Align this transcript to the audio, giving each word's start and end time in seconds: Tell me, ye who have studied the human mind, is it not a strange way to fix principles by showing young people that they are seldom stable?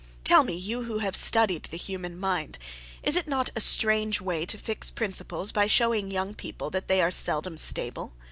Tell 0.23 0.43
me, 0.43 0.55
ye 0.55 0.71
who 0.81 0.97
have 0.97 1.15
studied 1.15 1.65
the 1.65 1.77
human 1.77 2.19
mind, 2.19 2.57
is 3.03 3.15
it 3.15 3.27
not 3.27 3.51
a 3.55 3.61
strange 3.61 4.19
way 4.19 4.47
to 4.47 4.57
fix 4.57 4.89
principles 4.89 5.51
by 5.51 5.67
showing 5.67 6.09
young 6.09 6.33
people 6.33 6.71
that 6.71 6.87
they 6.87 7.03
are 7.03 7.11
seldom 7.11 7.55
stable? 7.55 8.11